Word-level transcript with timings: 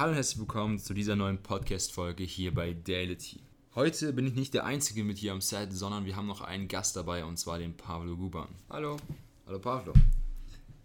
Hallo 0.00 0.12
und 0.12 0.16
herzlich 0.16 0.38
willkommen 0.38 0.78
zu 0.78 0.94
dieser 0.94 1.14
neuen 1.14 1.42
Podcast-Folge 1.42 2.24
hier 2.24 2.54
bei 2.54 2.72
Daility. 2.72 3.42
Heute 3.74 4.14
bin 4.14 4.26
ich 4.26 4.32
nicht 4.32 4.54
der 4.54 4.64
Einzige 4.64 5.04
mit 5.04 5.18
hier 5.18 5.32
am 5.32 5.42
Set, 5.42 5.74
sondern 5.74 6.06
wir 6.06 6.16
haben 6.16 6.26
noch 6.26 6.40
einen 6.40 6.68
Gast 6.68 6.96
dabei 6.96 7.22
und 7.22 7.36
zwar 7.36 7.58
den 7.58 7.76
Pavlo 7.76 8.16
Guban. 8.16 8.48
Hallo. 8.70 8.96
Hallo 9.46 9.58
Pavlo. 9.58 9.92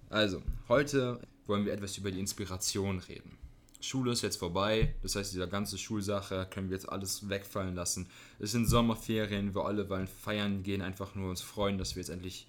Also, 0.10 0.42
heute 0.68 1.22
wollen 1.48 1.66
wir 1.66 1.72
etwas 1.72 1.98
über 1.98 2.12
die 2.12 2.20
Inspiration 2.20 3.00
reden. 3.00 3.38
Schule 3.80 4.12
ist 4.12 4.22
jetzt 4.22 4.36
vorbei, 4.36 4.94
das 5.02 5.16
heißt, 5.16 5.32
diese 5.32 5.48
ganze 5.48 5.78
Schulsache 5.78 6.46
können 6.52 6.68
wir 6.70 6.76
jetzt 6.76 6.90
alles 6.90 7.30
wegfallen 7.30 7.74
lassen. 7.74 8.10
Es 8.40 8.52
sind 8.52 8.66
Sommerferien, 8.66 9.56
wir 9.56 9.64
alle 9.64 9.88
wollen 9.88 10.08
feiern 10.08 10.62
gehen, 10.62 10.82
einfach 10.82 11.16
nur 11.16 11.30
uns 11.30 11.42
freuen, 11.42 11.78
dass 11.78 11.96
wir 11.96 12.02
jetzt 12.02 12.10
endlich 12.10 12.48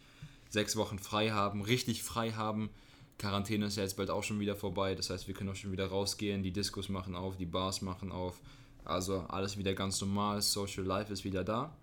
sechs 0.48 0.74
Wochen 0.74 0.98
frei 0.98 1.30
haben, 1.30 1.62
richtig 1.62 2.02
frei 2.02 2.32
haben. 2.32 2.70
Quarantäne 3.18 3.66
ist 3.66 3.76
ja 3.76 3.82
jetzt 3.82 3.96
bald 3.96 4.10
auch 4.10 4.22
schon 4.22 4.40
wieder 4.40 4.56
vorbei, 4.56 4.94
das 4.94 5.10
heißt, 5.10 5.26
wir 5.26 5.34
können 5.34 5.50
auch 5.50 5.56
schon 5.56 5.72
wieder 5.72 5.86
rausgehen, 5.86 6.42
die 6.42 6.52
Diskos 6.52 6.88
machen 6.88 7.14
auf, 7.14 7.36
die 7.36 7.46
Bars 7.46 7.80
machen 7.80 8.12
auf, 8.12 8.40
also 8.84 9.20
alles 9.28 9.56
wieder 9.56 9.74
ganz 9.74 10.00
normal, 10.00 10.42
Social 10.42 10.84
Life 10.84 11.12
ist 11.12 11.24
wieder 11.24 11.42
da. 11.42 11.74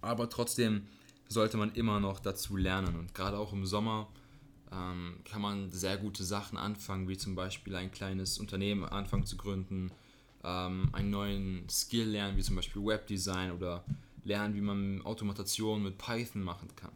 Aber 0.00 0.30
trotzdem 0.30 0.86
sollte 1.28 1.56
man 1.56 1.72
immer 1.74 2.00
noch 2.00 2.18
dazu 2.18 2.56
lernen 2.56 2.96
und 2.96 3.14
gerade 3.14 3.38
auch 3.38 3.52
im 3.52 3.66
Sommer 3.66 4.08
ähm, 4.72 5.16
kann 5.24 5.42
man 5.42 5.70
sehr 5.70 5.96
gute 5.98 6.24
Sachen 6.24 6.56
anfangen, 6.56 7.08
wie 7.08 7.16
zum 7.16 7.34
Beispiel 7.34 7.74
ein 7.76 7.90
kleines 7.90 8.38
Unternehmen 8.38 8.84
anfangen 8.84 9.26
zu 9.26 9.36
gründen, 9.36 9.90
ähm, 10.44 10.88
einen 10.92 11.10
neuen 11.10 11.68
Skill 11.68 12.08
lernen, 12.08 12.36
wie 12.36 12.42
zum 12.42 12.56
Beispiel 12.56 12.84
Webdesign 12.84 13.52
oder 13.52 13.84
lernen, 14.24 14.54
wie 14.54 14.60
man 14.60 15.02
Automation 15.02 15.82
mit 15.82 15.98
Python 15.98 16.42
machen 16.42 16.68
kann. 16.76 16.92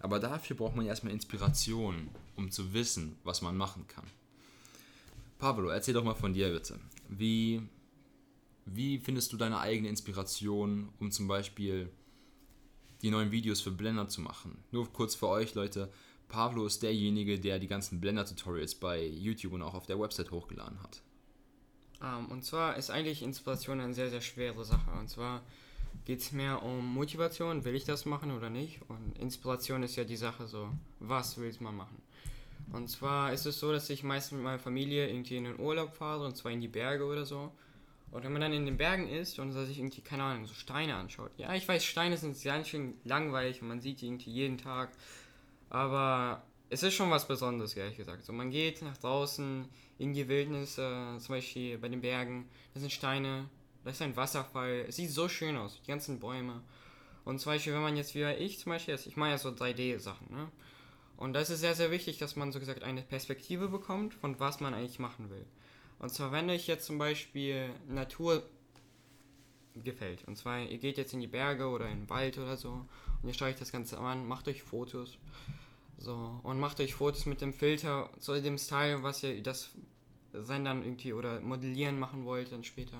Aber 0.00 0.18
dafür 0.18 0.56
braucht 0.56 0.76
man 0.76 0.86
erstmal 0.86 1.12
Inspiration, 1.12 2.08
um 2.36 2.50
zu 2.50 2.72
wissen, 2.72 3.16
was 3.24 3.42
man 3.42 3.56
machen 3.56 3.86
kann. 3.88 4.04
Pablo, 5.38 5.68
erzähl 5.68 5.94
doch 5.94 6.04
mal 6.04 6.14
von 6.14 6.32
dir 6.32 6.50
bitte. 6.50 6.78
Wie, 7.08 7.62
wie 8.66 8.98
findest 8.98 9.32
du 9.32 9.36
deine 9.36 9.60
eigene 9.60 9.88
Inspiration, 9.88 10.88
um 10.98 11.10
zum 11.10 11.28
Beispiel 11.28 11.90
die 13.02 13.10
neuen 13.10 13.30
Videos 13.30 13.60
für 13.60 13.70
Blender 13.70 14.08
zu 14.08 14.20
machen? 14.20 14.58
Nur 14.72 14.92
kurz 14.92 15.14
für 15.14 15.28
euch, 15.28 15.54
Leute. 15.54 15.92
Pablo 16.28 16.66
ist 16.66 16.82
derjenige, 16.82 17.40
der 17.40 17.58
die 17.58 17.68
ganzen 17.68 18.00
Blender-Tutorials 18.00 18.74
bei 18.74 19.06
YouTube 19.06 19.54
und 19.54 19.62
auch 19.62 19.74
auf 19.74 19.86
der 19.86 19.98
Website 19.98 20.30
hochgeladen 20.30 20.82
hat. 20.82 21.02
Um, 22.00 22.06
ähm, 22.06 22.26
und 22.26 22.44
zwar 22.44 22.76
ist 22.76 22.90
eigentlich 22.90 23.22
Inspiration 23.22 23.80
eine 23.80 23.94
sehr, 23.94 24.10
sehr 24.10 24.20
schwere 24.20 24.64
Sache. 24.64 24.90
Und 24.92 25.08
zwar 25.08 25.42
geht 26.04 26.20
es 26.20 26.32
mehr 26.32 26.62
um 26.62 26.94
Motivation, 26.94 27.64
will 27.64 27.74
ich 27.74 27.84
das 27.84 28.06
machen 28.06 28.30
oder 28.30 28.50
nicht? 28.50 28.80
Und 28.88 29.18
Inspiration 29.18 29.82
ist 29.82 29.96
ja 29.96 30.04
die 30.04 30.16
Sache 30.16 30.46
so, 30.46 30.70
was 31.00 31.38
will 31.38 31.54
man 31.60 31.76
machen? 31.76 32.00
Und 32.72 32.88
zwar 32.88 33.32
ist 33.32 33.46
es 33.46 33.58
so, 33.58 33.72
dass 33.72 33.88
ich 33.90 34.02
meistens 34.02 34.36
mit 34.36 34.42
meiner 34.42 34.58
Familie 34.58 35.08
irgendwie 35.08 35.36
in 35.36 35.44
den 35.44 35.58
Urlaub 35.58 35.94
fahre, 35.94 36.24
und 36.24 36.36
zwar 36.36 36.52
in 36.52 36.60
die 36.60 36.68
Berge 36.68 37.04
oder 37.04 37.24
so. 37.24 37.52
Und 38.10 38.24
wenn 38.24 38.32
man 38.32 38.40
dann 38.40 38.52
in 38.52 38.64
den 38.64 38.76
Bergen 38.76 39.08
ist 39.08 39.38
und 39.38 39.52
sich 39.52 39.78
irgendwie, 39.78 40.00
keine 40.00 40.22
Ahnung, 40.22 40.46
so 40.46 40.54
Steine 40.54 40.94
anschaut. 40.96 41.30
Ja, 41.36 41.54
ich 41.54 41.68
weiß, 41.68 41.84
Steine 41.84 42.16
sind 42.16 42.42
ganz 42.42 42.68
schön 42.68 42.94
langweilig 43.04 43.60
und 43.60 43.68
man 43.68 43.80
sieht 43.80 44.00
die 44.00 44.06
irgendwie 44.06 44.30
jeden 44.30 44.56
Tag. 44.56 44.90
Aber 45.68 46.42
es 46.70 46.82
ist 46.82 46.94
schon 46.94 47.10
was 47.10 47.28
Besonderes, 47.28 47.76
ehrlich 47.76 47.96
gesagt. 47.96 48.24
So, 48.24 48.32
man 48.32 48.50
geht 48.50 48.82
nach 48.82 48.96
draußen 48.96 49.66
in 49.98 50.12
die 50.14 50.28
Wildnis, 50.28 50.78
äh, 50.78 51.18
zum 51.18 51.34
Beispiel 51.34 51.76
bei 51.78 51.88
den 51.88 52.00
Bergen, 52.00 52.48
da 52.72 52.80
sind 52.80 52.92
Steine, 52.92 53.48
da 53.88 53.92
ist 53.92 54.02
ein 54.02 54.16
Wasserfall. 54.16 54.84
Es 54.86 54.96
sieht 54.96 55.10
so 55.10 55.30
schön 55.30 55.56
aus, 55.56 55.80
die 55.80 55.90
ganzen 55.90 56.20
Bäume. 56.20 56.60
Und 57.24 57.40
zum 57.40 57.52
Beispiel, 57.52 57.72
wenn 57.72 57.80
man 57.80 57.96
jetzt 57.96 58.14
wie 58.14 58.22
ich 58.22 58.58
zum 58.58 58.70
Beispiel, 58.70 58.94
ich 58.94 59.16
mache 59.16 59.30
ja 59.30 59.38
so 59.38 59.48
3D-Sachen, 59.48 60.30
ne? 60.30 60.48
Und 61.16 61.32
da 61.32 61.40
ist 61.40 61.48
sehr, 61.48 61.74
sehr 61.74 61.90
wichtig, 61.90 62.18
dass 62.18 62.36
man 62.36 62.52
so 62.52 62.60
gesagt 62.60 62.82
eine 62.82 63.00
Perspektive 63.00 63.68
bekommt, 63.68 64.12
von 64.12 64.38
was 64.38 64.60
man 64.60 64.74
eigentlich 64.74 64.98
machen 64.98 65.30
will. 65.30 65.46
Und 66.00 66.10
zwar, 66.10 66.32
wenn 66.32 66.50
euch 66.50 66.66
jetzt 66.66 66.84
zum 66.84 66.98
Beispiel 66.98 67.70
Natur 67.88 68.42
gefällt, 69.74 70.28
und 70.28 70.36
zwar 70.36 70.60
ihr 70.60 70.76
geht 70.76 70.98
jetzt 70.98 71.14
in 71.14 71.20
die 71.20 71.26
Berge 71.26 71.66
oder 71.68 71.88
in 71.88 72.00
den 72.00 72.10
Wald 72.10 72.36
oder 72.36 72.58
so 72.58 72.86
und 73.22 73.28
ihr 73.28 73.32
schaut 73.32 73.48
euch 73.48 73.56
das 73.56 73.72
Ganze 73.72 73.98
an, 73.98 74.28
macht 74.28 74.48
euch 74.48 74.62
Fotos. 74.62 75.16
So, 75.96 76.40
und 76.42 76.60
macht 76.60 76.78
euch 76.80 76.94
Fotos 76.94 77.24
mit 77.24 77.40
dem 77.40 77.54
Filter 77.54 78.10
zu 78.18 78.38
dem 78.38 78.58
Style, 78.58 79.02
was 79.02 79.22
ihr 79.22 79.42
das 79.42 79.70
sein 80.34 80.66
dann 80.66 80.82
irgendwie 80.82 81.14
oder 81.14 81.40
modellieren 81.40 81.98
machen 81.98 82.26
wollt 82.26 82.52
dann 82.52 82.64
später. 82.64 82.98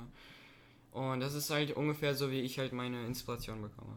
Und 0.99 1.21
das 1.21 1.35
ist 1.35 1.51
halt 1.51 1.77
ungefähr 1.77 2.17
so, 2.17 2.33
wie 2.33 2.41
ich 2.41 2.59
halt 2.59 2.73
meine 2.73 3.07
Inspiration 3.07 3.63
bekomme. 3.63 3.97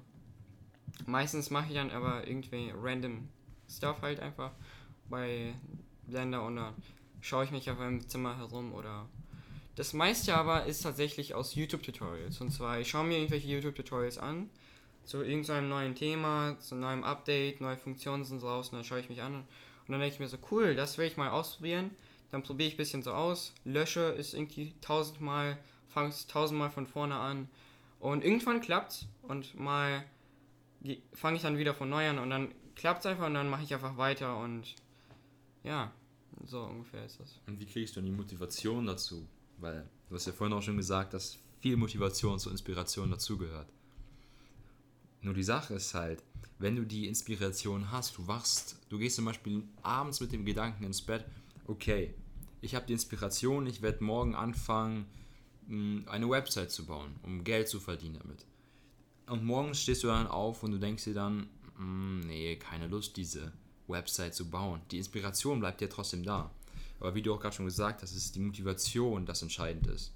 Meistens 1.08 1.50
mache 1.50 1.70
ich 1.70 1.74
dann 1.74 1.90
aber 1.90 2.28
irgendwie 2.28 2.72
random 2.80 3.28
Stuff 3.68 4.04
halt 4.04 4.20
einfach 4.20 4.52
bei 5.10 5.56
Blender 6.06 6.46
und 6.46 6.58
dann 6.58 6.76
schaue 7.20 7.44
ich 7.44 7.50
mich 7.50 7.72
auf 7.72 7.80
einem 7.80 8.08
Zimmer 8.08 8.38
herum 8.38 8.72
oder 8.74 9.10
das 9.76 9.94
meiste 9.94 10.36
aber 10.36 10.68
ist 10.68 10.84
tatsächlich 10.84 11.34
aus 11.34 11.56
YouTube-Tutorials. 11.56 12.40
Und 12.40 12.52
zwar, 12.52 12.80
ich 12.80 12.90
schaue 12.90 13.06
mir 13.06 13.18
irgendwelche 13.18 13.48
YouTube-Tutorials 13.48 14.20
an, 14.20 14.52
zu 15.04 15.24
irgendeinem 15.24 15.70
neuen 15.70 15.96
Thema, 15.96 16.60
zu 16.60 16.76
einem 16.76 16.82
neuen 16.84 17.04
Update, 17.04 17.62
neue 17.62 17.78
Funktionen 17.78 18.26
sind 18.26 18.44
draußen, 18.44 18.78
dann 18.78 18.86
schaue 18.86 19.00
ich 19.00 19.10
mich 19.10 19.24
an 19.24 19.34
und 19.38 19.46
dann 19.88 20.00
denke 20.00 20.14
ich 20.14 20.20
mir 20.20 20.28
so, 20.28 20.38
cool, 20.52 20.76
das 20.76 21.00
will 21.00 21.08
ich 21.08 21.18
mal 21.18 21.30
ausprobieren. 21.30 21.90
Dann 22.30 22.44
probiere 22.44 22.68
ich 22.68 22.76
ein 22.76 22.78
bisschen 22.78 23.02
so 23.02 23.12
aus, 23.12 23.54
lösche 23.66 24.14
es 24.14 24.36
irgendwie 24.36 24.76
tausendmal 24.82 25.58
fange 25.92 26.10
es 26.10 26.28
tausendmal 26.28 26.70
von 26.70 26.88
vorne 26.88 27.16
an 27.16 27.50
und 28.00 28.24
irgendwann 28.24 28.62
klappt's 28.62 29.08
und 29.22 29.58
mal 29.60 30.04
fange 31.14 31.36
ich 31.36 31.44
dann 31.44 31.58
wieder 31.58 31.74
von 31.74 31.90
neu 31.90 32.10
an 32.10 32.20
und 32.20 32.30
dann 32.30 32.54
klappt 32.76 33.02
es 33.02 33.06
einfach 33.06 33.28
und 33.28 33.36
dann 33.36 33.50
mache 33.50 33.64
ich 33.64 33.74
einfach 33.74 33.98
weiter 33.98 34.38
und 34.38 34.76
ja, 35.64 35.92
so 36.46 36.64
ungefähr 36.64 37.06
ist 37.06 37.20
das. 37.20 37.40
Und 37.46 37.60
wie 37.60 37.66
kriegst 37.66 37.96
du 37.96 38.02
die 38.02 38.12
Motivation 38.12 38.86
dazu? 38.86 39.28
Weil 39.58 39.88
du 40.10 40.16
hast 40.16 40.26
ja 40.26 40.34
vorhin 40.34 40.58
auch 40.58 40.62
schon 40.62 40.78
gesagt, 40.78 41.14
dass 41.14 41.38
viel 41.60 41.78
Motivation 41.78 42.40
zur 42.40 42.52
Inspiration 42.52 43.12
dazugehört. 43.12 43.68
Nur 45.22 45.36
die 45.36 45.44
Sache 45.44 45.76
ist 45.76 45.94
halt, 45.94 46.24
wenn 46.58 46.76
du 46.76 46.84
die 46.84 47.08
Inspiration 47.08 47.92
hast, 47.92 48.18
du 48.18 48.26
wachst, 48.26 48.78
du 48.90 48.98
gehst 48.98 49.18
zum 49.18 49.26
Beispiel 49.26 49.64
abends 49.84 50.20
mit 50.20 50.32
dem 50.32 50.46
Gedanken 50.46 50.84
ins 50.84 51.02
Bett, 51.02 51.26
okay, 51.68 52.16
ich 52.62 52.74
habe 52.74 52.88
die 52.88 52.94
Inspiration, 52.94 53.68
ich 53.68 53.82
werde 53.82 54.04
morgen 54.04 54.34
anfangen, 54.34 55.06
eine 55.68 56.30
Website 56.30 56.72
zu 56.72 56.86
bauen, 56.86 57.16
um 57.24 57.44
Geld 57.44 57.68
zu 57.68 57.80
verdienen 57.80 58.20
damit. 58.20 58.46
Und 59.28 59.44
morgens 59.46 59.82
stehst 59.82 60.04
du 60.04 60.08
dann 60.08 60.28
auf 60.28 60.64
und 60.64 60.72
du 60.72 60.78
denkst 60.78 61.06
dir 61.06 61.14
dann, 61.14 61.48
nee, 62.26 62.56
keine 62.58 62.88
Lust, 62.88 63.16
diese 63.18 63.54
Website 63.88 64.36
zu 64.36 64.50
bauen. 64.50 64.82
Die 64.92 64.98
Inspiration 64.98 65.60
bleibt 65.60 65.82
ja 65.82 65.88
trotzdem 65.88 66.24
da. 66.24 66.52
Aber 67.00 67.16
wie 67.16 67.22
du 67.22 67.34
auch 67.34 67.40
gerade 67.40 67.56
schon 67.56 67.66
gesagt 67.66 68.02
hast, 68.02 68.16
ist 68.16 68.36
die 68.36 68.40
Motivation 68.40 69.26
das 69.26 69.42
entscheidend 69.42 69.88
ist. 69.88 70.14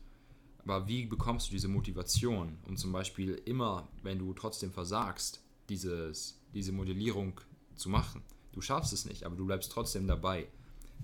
Aber 0.60 0.88
wie 0.88 1.06
bekommst 1.06 1.48
du 1.48 1.52
diese 1.52 1.68
Motivation, 1.68 2.58
um 2.68 2.76
zum 2.76 2.92
Beispiel 2.92 3.42
immer, 3.46 3.88
wenn 4.04 4.20
du 4.20 4.34
trotzdem 4.34 4.72
versagst, 4.72 5.42
dieses, 5.70 6.40
diese 6.54 6.72
Modellierung 6.72 7.40
zu 7.76 7.90
machen? 7.90 8.22
Du 8.52 8.62
schaffst 8.62 8.94
es 8.94 9.06
nicht, 9.06 9.24
aber 9.24 9.36
du 9.36 9.46
bleibst 9.46 9.72
trotzdem 9.72 10.08
dabei. 10.08 10.48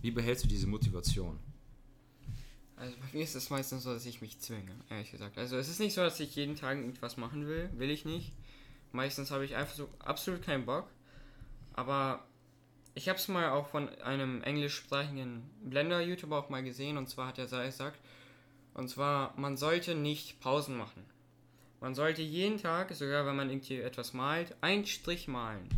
Wie 0.02 0.12
behältst 0.12 0.46
du 0.46 0.48
diese 0.48 0.68
Motivation? 0.68 1.38
Also 2.82 2.96
bei 2.98 3.16
mir 3.16 3.24
ist 3.24 3.36
es 3.36 3.52
meistens 3.52 3.84
so, 3.84 3.94
dass 3.94 4.08
ich 4.08 4.22
mich 4.22 4.40
zwinge, 4.40 4.72
ehrlich 4.90 5.12
gesagt. 5.12 5.38
Also 5.38 5.56
es 5.56 5.70
ist 5.70 5.80
nicht 5.80 5.94
so, 5.94 6.02
dass 6.02 6.20
ich 6.20 6.36
jeden 6.36 6.56
Tag 6.56 6.78
irgendwas 6.78 7.16
machen 7.16 7.48
will, 7.48 7.70
will 7.76 7.92
ich 7.92 8.06
nicht. 8.06 8.34
Meistens 8.92 9.30
habe 9.30 9.46
ich 9.46 9.56
einfach 9.56 9.76
so 9.76 9.88
absolut 10.00 10.42
keinen 10.42 10.66
Bock. 10.66 10.90
Aber 11.74 12.26
ich 12.96 13.08
habe 13.08 13.20
es 13.20 13.28
mal 13.28 13.50
auch 13.50 13.68
von 13.68 13.88
einem 14.00 14.42
englischsprachigen 14.42 15.48
Blender-YouTuber 15.64 16.40
auch 16.40 16.50
mal 16.50 16.64
gesehen 16.64 16.98
und 16.98 17.08
zwar 17.08 17.28
hat 17.28 17.38
er 17.38 17.46
gesagt, 17.46 18.00
und 18.74 18.90
zwar, 18.90 19.38
man 19.38 19.58
sollte 19.58 19.94
nicht 19.94 20.40
Pausen 20.40 20.76
machen. 20.76 21.06
Man 21.82 21.94
sollte 21.94 22.24
jeden 22.24 22.58
Tag, 22.58 22.92
sogar 22.96 23.28
wenn 23.28 23.36
man 23.36 23.52
irgendwie 23.52 23.80
etwas 23.80 24.14
malt, 24.14 24.56
einen 24.62 24.88
Strich 24.88 25.28
malen. 25.28 25.70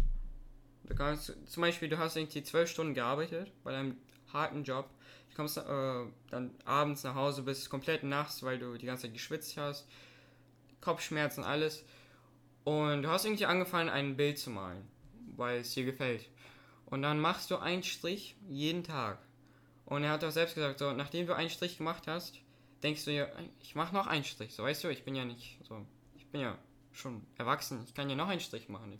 Du 0.85 0.95
kannst, 0.95 1.35
zum 1.47 1.61
Beispiel, 1.61 1.89
du 1.89 1.97
hast 1.97 2.15
irgendwie 2.15 2.43
zwölf 2.43 2.69
Stunden 2.69 2.93
gearbeitet 2.93 3.51
bei 3.65 3.73
deinem 3.73 3.97
harten 4.31 4.63
Job 4.63 4.89
Du 5.33 5.37
kommst 5.37 5.57
äh, 5.57 6.05
dann 6.29 6.51
abends 6.63 7.03
nach 7.03 7.15
Hause, 7.15 7.41
bist 7.41 7.67
komplett 7.67 8.03
nachts, 8.03 8.43
weil 8.43 8.59
du 8.59 8.77
die 8.77 8.85
ganze 8.85 9.03
Zeit 9.03 9.13
geschwitzt 9.13 9.57
hast, 9.57 9.87
Kopfschmerzen, 10.79 11.43
alles. 11.43 11.83
Und 12.65 13.01
du 13.01 13.09
hast 13.09 13.25
irgendwie 13.25 13.47
angefangen, 13.47 13.89
ein 13.89 14.15
Bild 14.15 14.37
zu 14.37 14.51
malen, 14.51 14.87
weil 15.35 15.61
es 15.61 15.73
dir 15.73 15.85
gefällt. 15.85 16.29
Und 16.85 17.01
dann 17.01 17.19
machst 17.19 17.49
du 17.49 17.57
einen 17.57 17.81
Strich 17.81 18.35
jeden 18.47 18.83
Tag. 18.83 19.17
Und 19.85 20.03
er 20.03 20.11
hat 20.11 20.23
auch 20.23 20.29
selbst 20.29 20.53
gesagt, 20.53 20.77
so, 20.77 20.93
nachdem 20.93 21.25
du 21.25 21.35
einen 21.35 21.49
Strich 21.49 21.79
gemacht 21.79 22.03
hast, 22.05 22.39
denkst 22.83 23.03
du 23.05 23.11
dir, 23.11 23.31
ich 23.59 23.73
mach 23.73 23.91
noch 23.91 24.05
einen 24.05 24.23
Strich. 24.23 24.53
So, 24.53 24.61
weißt 24.61 24.83
du, 24.83 24.89
ich 24.89 25.03
bin 25.03 25.15
ja 25.15 25.25
nicht 25.25 25.57
so, 25.67 25.83
ich 26.15 26.27
bin 26.27 26.41
ja 26.41 26.59
schon 26.91 27.25
erwachsen, 27.39 27.81
ich 27.87 27.95
kann 27.95 28.07
ja 28.07 28.15
noch 28.15 28.29
einen 28.29 28.39
Strich 28.39 28.69
machen. 28.69 28.99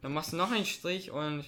Dann 0.00 0.14
machst 0.14 0.32
du 0.32 0.36
noch 0.36 0.50
einen 0.50 0.64
Strich 0.64 1.10
und 1.10 1.44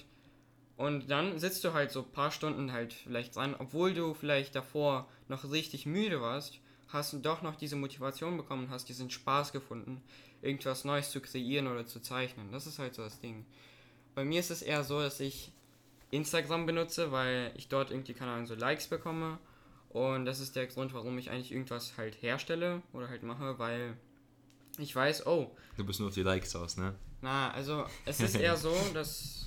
und 0.77 1.09
dann 1.09 1.39
sitzt 1.39 1.63
du 1.63 1.73
halt 1.73 1.91
so 1.91 2.03
ein 2.03 2.11
paar 2.11 2.31
Stunden 2.31 2.71
halt 2.71 2.93
vielleicht 2.93 3.35
dran, 3.35 3.55
obwohl 3.57 3.93
du 3.95 4.13
vielleicht 4.13 4.55
davor 4.55 5.09
noch 5.27 5.49
richtig 5.51 5.87
müde 5.87 6.21
warst, 6.21 6.59
hast 6.89 7.13
du 7.13 7.17
doch 7.17 7.41
noch 7.41 7.55
diese 7.55 7.75
Motivation 7.75 8.37
bekommen, 8.37 8.69
hast 8.69 8.87
diesen 8.87 9.09
Spaß 9.09 9.51
gefunden, 9.51 10.01
irgendwas 10.41 10.85
Neues 10.85 11.09
zu 11.09 11.19
kreieren 11.19 11.67
oder 11.67 11.87
zu 11.87 11.99
zeichnen. 11.99 12.51
Das 12.51 12.67
ist 12.67 12.77
halt 12.77 12.93
so 12.93 13.01
das 13.01 13.19
Ding. 13.19 13.45
Bei 14.13 14.23
mir 14.23 14.39
ist 14.39 14.51
es 14.51 14.61
eher 14.61 14.83
so, 14.83 15.01
dass 15.01 15.19
ich 15.19 15.51
Instagram 16.11 16.67
benutze, 16.67 17.11
weil 17.11 17.51
ich 17.55 17.67
dort 17.67 17.89
irgendwie, 17.91 18.13
keine 18.13 18.31
Ahnung, 18.31 18.47
so 18.47 18.55
Likes 18.55 18.87
bekomme 18.87 19.39
Und 19.89 20.25
das 20.25 20.39
ist 20.39 20.55
der 20.55 20.67
Grund, 20.67 20.93
warum 20.93 21.17
ich 21.17 21.31
eigentlich 21.31 21.51
irgendwas 21.51 21.97
halt 21.97 22.21
herstelle 22.21 22.83
oder 22.93 23.09
halt 23.09 23.23
mache, 23.23 23.57
weil 23.57 23.97
ich 24.77 24.95
weiß, 24.95 25.25
oh. 25.25 25.55
Du 25.75 25.83
bist 25.83 25.99
nur 25.99 26.09
auf 26.09 26.15
die 26.15 26.21
Likes 26.21 26.55
aus, 26.55 26.77
ne? 26.77 26.93
Na, 27.21 27.51
also 27.51 27.85
es 28.05 28.19
ist 28.19 28.35
eher 28.35 28.57
so, 28.57 28.75
dass 28.93 29.46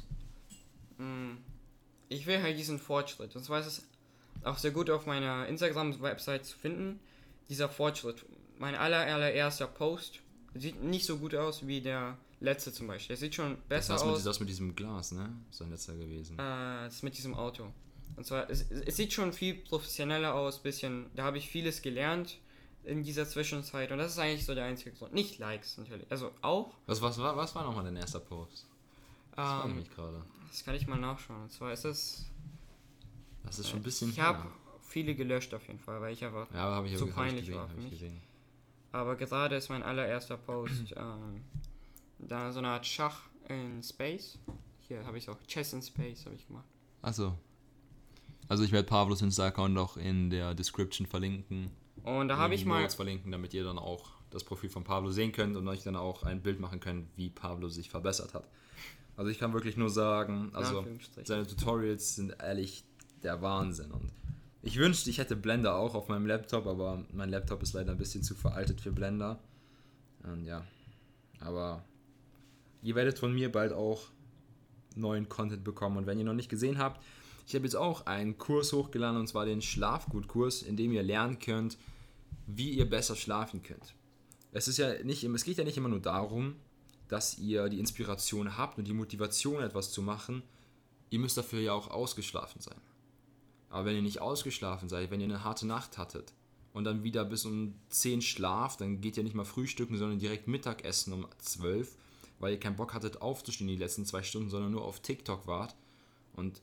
ich 2.08 2.26
will 2.26 2.42
halt 2.42 2.58
diesen 2.58 2.78
Fortschritt. 2.78 3.34
Und 3.36 3.44
zwar 3.44 3.60
ist 3.60 3.66
es 3.66 3.86
auch 4.44 4.58
sehr 4.58 4.70
gut 4.70 4.90
auf 4.90 5.06
meiner 5.06 5.46
Instagram-Website 5.46 6.44
zu 6.44 6.58
finden, 6.58 7.00
dieser 7.48 7.68
Fortschritt. 7.68 8.24
Mein 8.58 8.74
aller, 8.74 9.00
allererster 9.00 9.66
Post 9.66 10.20
sieht 10.54 10.82
nicht 10.82 11.06
so 11.06 11.18
gut 11.18 11.34
aus 11.34 11.66
wie 11.66 11.80
der 11.80 12.18
letzte 12.40 12.72
zum 12.72 12.86
Beispiel. 12.86 13.14
Er 13.14 13.18
sieht 13.18 13.34
schon 13.34 13.58
besser 13.68 13.94
das 13.94 14.02
aus. 14.02 14.18
Mit, 14.18 14.26
das 14.26 14.40
mit 14.40 14.48
diesem 14.48 14.74
Glas, 14.74 15.12
ne? 15.12 15.32
Sein 15.50 15.70
letzter 15.70 15.94
gewesen. 15.94 16.34
Äh, 16.38 16.84
das 16.84 17.02
mit 17.02 17.16
diesem 17.16 17.34
Auto. 17.34 17.72
Und 18.16 18.26
zwar, 18.26 18.50
es, 18.50 18.70
es 18.70 18.96
sieht 18.96 19.12
schon 19.12 19.32
viel 19.32 19.54
professioneller 19.54 20.34
aus, 20.34 20.58
bisschen, 20.58 21.06
da 21.14 21.24
habe 21.24 21.38
ich 21.38 21.48
vieles 21.48 21.80
gelernt 21.80 22.38
in 22.84 23.02
dieser 23.02 23.26
Zwischenzeit 23.28 23.92
und 23.92 23.98
das 23.98 24.12
ist 24.12 24.18
eigentlich 24.18 24.44
so 24.46 24.54
der 24.54 24.64
einzige 24.64 24.92
Grund. 24.92 25.12
Nicht 25.12 25.38
Likes 25.38 25.78
natürlich, 25.78 26.10
also 26.10 26.32
auch. 26.42 26.74
Was, 26.86 27.00
was, 27.02 27.18
war, 27.18 27.36
was 27.36 27.54
war 27.54 27.64
nochmal 27.64 27.84
dein 27.84 27.96
erster 27.96 28.20
Post? 28.20 28.66
Das 29.40 29.64
ähm, 29.64 29.70
nämlich 29.70 29.90
gerade. 29.90 30.22
Das 30.48 30.64
kann 30.64 30.74
ich 30.74 30.86
mal 30.86 30.98
nachschauen. 30.98 31.42
Und 31.42 31.52
zwar 31.52 31.72
ist 31.72 31.84
es. 31.84 32.26
Das 33.44 33.58
ist 33.58 33.68
schon 33.68 33.80
ein 33.80 33.82
bisschen. 33.82 34.10
Ich 34.10 34.20
habe 34.20 34.50
viele 34.82 35.14
gelöscht 35.14 35.54
auf 35.54 35.66
jeden 35.66 35.78
Fall, 35.78 36.00
weil 36.00 36.12
ich 36.12 36.24
einfach 36.24 36.52
ja, 36.52 36.74
hab 36.74 36.84
ich 36.84 36.96
zu 36.96 37.06
peinlich 37.06 37.46
gesehen, 37.46 37.56
war 37.56 37.68
für 37.68 37.80
mich. 37.80 38.04
Aber 38.92 39.16
gerade 39.16 39.56
ist 39.56 39.68
mein 39.68 39.82
allererster 39.82 40.36
Post 40.36 40.92
ähm, 40.96 41.42
da 42.18 42.52
so 42.52 42.58
eine 42.58 42.68
Art 42.68 42.86
Schach 42.86 43.22
in 43.48 43.82
Space. 43.82 44.38
Hier 44.88 45.06
habe 45.06 45.16
ich 45.16 45.28
auch 45.30 45.40
Chess 45.46 45.72
in 45.72 45.82
Space 45.82 46.26
habe 46.26 46.34
ich 46.34 46.46
gemacht. 46.46 46.66
Achso. 47.02 47.38
Also 48.48 48.64
ich 48.64 48.72
werde 48.72 48.88
Pavlos 48.88 49.22
Insta-Account 49.22 49.78
auch 49.78 49.96
in 49.96 50.28
der 50.28 50.54
Description 50.54 51.06
verlinken. 51.06 51.70
Und 52.02 52.28
da 52.28 52.36
habe 52.36 52.54
ich 52.54 52.64
mal 52.64 52.88
verlinken, 52.90 53.30
damit 53.30 53.54
ihr 53.54 53.62
dann 53.62 53.78
auch 53.78 54.10
das 54.30 54.42
Profil 54.42 54.70
von 54.70 54.82
Pablo 54.82 55.10
sehen 55.10 55.30
könnt 55.32 55.56
und 55.56 55.68
euch 55.68 55.84
dann 55.84 55.94
auch 55.94 56.24
ein 56.24 56.42
Bild 56.42 56.58
machen 56.58 56.80
könnt, 56.80 57.06
wie 57.16 57.30
Pablo 57.30 57.68
sich 57.68 57.90
verbessert 57.90 58.34
hat. 58.34 58.48
Also 59.16 59.30
ich 59.30 59.38
kann 59.38 59.52
wirklich 59.52 59.76
nur 59.76 59.90
sagen, 59.90 60.50
also 60.54 60.86
seine 61.24 61.46
Tutorials 61.46 62.16
sind 62.16 62.34
ehrlich 62.40 62.84
der 63.22 63.42
Wahnsinn 63.42 63.90
und 63.90 64.10
ich 64.62 64.76
wünschte, 64.76 65.10
ich 65.10 65.18
hätte 65.18 65.36
Blender 65.36 65.74
auch 65.76 65.94
auf 65.94 66.08
meinem 66.08 66.26
Laptop, 66.26 66.66
aber 66.66 67.04
mein 67.12 67.30
Laptop 67.30 67.62
ist 67.62 67.72
leider 67.72 67.92
ein 67.92 67.98
bisschen 67.98 68.22
zu 68.22 68.34
veraltet 68.34 68.80
für 68.80 68.92
Blender. 68.92 69.38
Und 70.22 70.44
ja, 70.44 70.64
aber 71.40 71.82
ihr 72.82 72.94
werdet 72.94 73.18
von 73.18 73.32
mir 73.32 73.50
bald 73.50 73.72
auch 73.72 74.08
neuen 74.96 75.28
Content 75.28 75.64
bekommen 75.64 75.96
und 75.96 76.06
wenn 76.06 76.18
ihr 76.18 76.24
noch 76.24 76.34
nicht 76.34 76.50
gesehen 76.50 76.78
habt, 76.78 77.02
ich 77.46 77.54
habe 77.54 77.64
jetzt 77.64 77.76
auch 77.76 78.06
einen 78.06 78.38
Kurs 78.38 78.72
hochgeladen 78.72 79.18
und 79.18 79.26
zwar 79.26 79.44
den 79.44 79.62
Schlafgutkurs, 79.62 80.62
in 80.62 80.76
dem 80.76 80.92
ihr 80.92 81.02
lernen 81.02 81.38
könnt, 81.38 81.78
wie 82.46 82.70
ihr 82.70 82.88
besser 82.88 83.16
schlafen 83.16 83.62
könnt. 83.62 83.94
Es, 84.52 84.68
ist 84.68 84.78
ja 84.78 85.02
nicht, 85.02 85.24
es 85.24 85.44
geht 85.44 85.58
ja 85.58 85.64
nicht 85.64 85.76
immer 85.76 85.88
nur 85.88 86.00
darum, 86.00 86.56
dass 87.10 87.38
ihr 87.38 87.68
die 87.68 87.80
Inspiration 87.80 88.56
habt 88.56 88.78
und 88.78 88.86
die 88.86 88.94
Motivation, 88.94 89.62
etwas 89.62 89.90
zu 89.90 90.00
machen. 90.00 90.42
Ihr 91.10 91.18
müsst 91.18 91.36
dafür 91.36 91.60
ja 91.60 91.72
auch 91.72 91.90
ausgeschlafen 91.90 92.60
sein. 92.60 92.80
Aber 93.68 93.84
wenn 93.84 93.96
ihr 93.96 94.02
nicht 94.02 94.20
ausgeschlafen 94.20 94.88
seid, 94.88 95.10
wenn 95.10 95.20
ihr 95.20 95.26
eine 95.26 95.42
harte 95.42 95.66
Nacht 95.66 95.98
hattet 95.98 96.32
und 96.72 96.84
dann 96.84 97.02
wieder 97.02 97.24
bis 97.24 97.44
um 97.44 97.74
10 97.88 98.22
schlaft, 98.22 98.80
dann 98.80 99.00
geht 99.00 99.16
ihr 99.16 99.24
nicht 99.24 99.34
mal 99.34 99.44
frühstücken, 99.44 99.96
sondern 99.96 100.20
direkt 100.20 100.46
Mittagessen 100.46 101.12
um 101.12 101.26
12, 101.38 101.96
weil 102.38 102.52
ihr 102.52 102.60
keinen 102.60 102.76
Bock 102.76 102.94
hattet 102.94 103.20
aufzustehen 103.20 103.68
die 103.68 103.76
letzten 103.76 104.06
zwei 104.06 104.22
Stunden, 104.22 104.48
sondern 104.48 104.70
nur 104.70 104.84
auf 104.84 105.00
TikTok 105.00 105.48
wart. 105.48 105.74
Und 106.34 106.62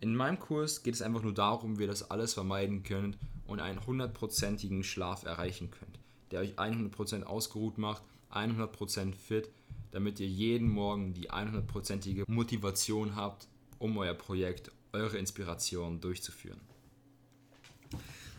in 0.00 0.16
meinem 0.16 0.38
Kurs 0.38 0.82
geht 0.82 0.94
es 0.94 1.02
einfach 1.02 1.22
nur 1.22 1.34
darum, 1.34 1.78
wie 1.78 1.82
ihr 1.82 1.88
das 1.88 2.10
alles 2.10 2.32
vermeiden 2.32 2.82
könnt 2.82 3.18
und 3.46 3.60
einen 3.60 3.84
hundertprozentigen 3.84 4.84
Schlaf 4.84 5.24
erreichen 5.24 5.70
könnt, 5.70 5.98
der 6.30 6.40
euch 6.40 6.58
100% 6.58 7.24
ausgeruht 7.24 7.76
macht, 7.76 8.02
100% 8.34 9.14
fit, 9.14 9.50
damit 9.90 10.20
ihr 10.20 10.28
jeden 10.28 10.68
Morgen 10.68 11.14
die 11.14 11.30
100%ige 11.30 12.24
Motivation 12.26 13.16
habt, 13.16 13.48
um 13.78 13.96
euer 13.96 14.14
Projekt, 14.14 14.70
eure 14.92 15.18
Inspiration 15.18 16.00
durchzuführen. 16.00 16.60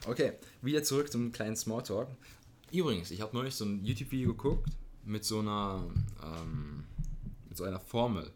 Okay, 0.07 0.33
wieder 0.61 0.83
zurück 0.83 1.11
zum 1.11 1.31
kleinen 1.31 1.55
Smalltalk. 1.55 2.09
Übrigens, 2.71 3.11
ich 3.11 3.21
habe 3.21 3.35
neulich 3.35 3.55
so 3.55 3.65
ein 3.65 3.83
YouTube-Video 3.83 4.33
geguckt 4.33 4.69
mit 5.03 5.23
so 5.23 5.39
einer 5.39 5.87
ähm, 6.23 6.83
mit 7.47 7.57
so 7.57 7.63
einer 7.63 7.79
Formel. 7.79 8.31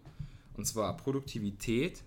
Und 0.55 0.65
zwar 0.65 0.95
Produktivität 0.97 2.03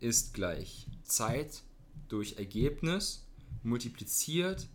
ist 0.00 0.34
gleich 0.34 0.86
Zeit 1.04 1.62
durch 2.08 2.36
Ergebnis 2.38 3.26
multipliziert 3.62 4.68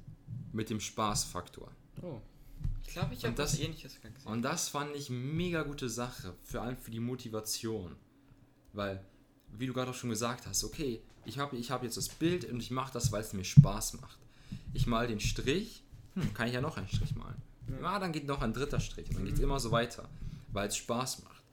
mit 0.51 0.69
dem 0.69 0.79
Spaßfaktor. 0.79 1.71
Oh. 2.01 2.19
Ich 2.91 2.95
glaube, 2.95 3.13
ich 3.13 3.23
habe 3.23 3.35
das 3.35 3.57
ähnliches 3.57 4.01
gesehen. 4.01 4.13
Und 4.25 4.41
das 4.41 4.67
fand 4.67 4.93
ich 4.97 5.09
mega 5.09 5.63
gute 5.63 5.87
Sache, 5.87 6.33
vor 6.43 6.61
allem 6.61 6.75
für 6.75 6.91
die 6.91 6.99
Motivation. 6.99 7.95
Weil, 8.73 9.01
wie 9.57 9.65
du 9.65 9.71
gerade 9.71 9.91
auch 9.91 9.95
schon 9.95 10.09
gesagt 10.09 10.45
hast, 10.45 10.65
okay, 10.65 11.01
ich 11.23 11.39
habe 11.39 11.55
ich 11.55 11.71
hab 11.71 11.83
jetzt 11.83 11.95
das 11.95 12.09
Bild 12.09 12.43
und 12.51 12.59
ich 12.59 12.69
mache 12.69 12.91
das, 12.91 13.13
weil 13.13 13.21
es 13.21 13.31
mir 13.31 13.45
Spaß 13.45 14.01
macht. 14.01 14.19
Ich 14.73 14.87
mal 14.87 15.07
den 15.07 15.21
Strich, 15.21 15.85
hm, 16.15 16.33
kann 16.33 16.49
ich 16.49 16.53
ja 16.53 16.59
noch 16.59 16.75
einen 16.75 16.89
Strich 16.89 17.15
malen. 17.15 17.41
Ja, 17.81 17.91
ah, 17.91 17.99
dann 17.99 18.11
geht 18.11 18.27
noch 18.27 18.41
ein 18.41 18.51
dritter 18.51 18.81
Strich 18.81 19.07
dann 19.07 19.23
geht 19.23 19.35
es 19.35 19.39
mhm. 19.39 19.45
immer 19.45 19.61
so 19.61 19.71
weiter, 19.71 20.09
weil 20.51 20.67
es 20.67 20.75
Spaß 20.75 21.23
macht. 21.23 21.43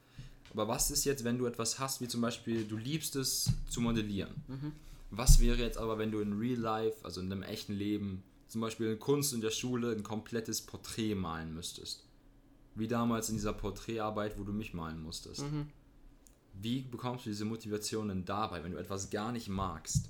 Aber 0.51 0.67
was 0.67 0.91
ist 0.91 1.05
jetzt, 1.05 1.23
wenn 1.23 1.37
du 1.37 1.45
etwas 1.45 1.79
hast, 1.79 2.01
wie 2.01 2.09
zum 2.09 2.19
Beispiel, 2.19 2.65
du 2.65 2.75
liebst 2.75 3.15
es 3.15 3.49
zu 3.69 3.79
modellieren? 3.79 4.35
Mhm. 4.49 4.73
Was 5.09 5.39
wäre 5.39 5.59
jetzt 5.59 5.77
aber, 5.77 5.97
wenn 5.97 6.11
du 6.11 6.19
in 6.19 6.37
Real 6.37 6.59
Life, 6.59 6.97
also 7.03 7.21
in 7.21 7.29
deinem 7.29 7.43
echten 7.43 7.75
Leben, 7.75 8.23
zum 8.49 8.61
Beispiel 8.61 8.91
in 8.91 8.99
Kunst 8.99 9.33
in 9.33 9.41
der 9.41 9.51
Schule 9.51 9.91
ein 9.91 10.03
komplettes 10.03 10.61
Porträt 10.61 11.15
malen 11.15 11.53
müsstest? 11.53 12.05
Wie 12.75 12.87
damals 12.87 13.29
in 13.29 13.35
dieser 13.35 13.53
Porträtarbeit, 13.53 14.37
wo 14.37 14.43
du 14.43 14.51
mich 14.51 14.73
malen 14.73 15.01
musstest. 15.01 15.41
Mhm. 15.41 15.67
Wie 16.53 16.81
bekommst 16.81 17.25
du 17.25 17.29
diese 17.29 17.45
Motivation 17.45 18.09
denn 18.09 18.25
dabei, 18.25 18.63
wenn 18.63 18.73
du 18.73 18.77
etwas 18.77 19.09
gar 19.09 19.31
nicht 19.31 19.47
magst? 19.47 20.09